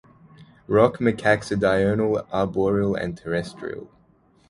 [0.67, 3.91] Rock macaques are diurnal, arboreal, and terrestrial.